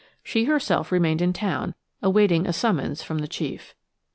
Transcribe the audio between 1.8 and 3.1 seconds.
awaiting a summons